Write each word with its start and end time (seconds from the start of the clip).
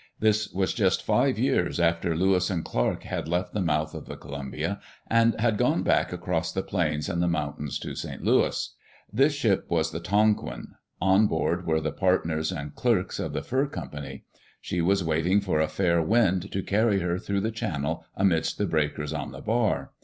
This 0.19 0.51
was 0.51 0.73
just 0.73 1.03
five 1.03 1.37
years 1.37 1.79
after 1.79 2.15
Lewis 2.15 2.49
and 2.49 2.65
Clark 2.65 3.03
had 3.03 3.27
left 3.27 3.53
the 3.53 3.61
mouth 3.61 3.93
of 3.93 4.07
the 4.07 4.15
Columbia 4.17 4.81
and 5.07 5.39
had 5.39 5.59
gone 5.59 5.83
back 5.83 6.11
across 6.11 6.51
the 6.51 6.63
plains 6.63 7.07
and 7.07 7.21
the 7.21 7.27
mountains 7.27 7.77
to 7.77 7.93
St. 7.93 8.23
Louis. 8.23 8.73
This 9.13 9.35
ship 9.35 9.65
was 9.69 9.91
the 9.91 9.99
Tonquin. 9.99 10.69
On 10.99 11.27
board 11.27 11.67
were 11.67 11.79
the 11.81 11.91
partners 11.91 12.51
and 12.51 12.73
clerks 12.73 13.19
of 13.19 13.33
the 13.33 13.43
fur 13.43 13.67
company. 13.67 14.23
She 14.59 14.81
was 14.81 15.03
waiting 15.03 15.39
for 15.39 15.59
a 15.59 15.67
fair 15.67 16.01
wind 16.01 16.51
to 16.51 16.63
carry 16.63 17.01
her 17.01 17.19
through 17.19 17.41
the 17.41 17.51
channel 17.51 18.03
amidst 18.15 18.57
the 18.57 18.65
breakers 18.65 19.13
on 19.13 19.31
the 19.31 19.41
bar. 19.41 19.91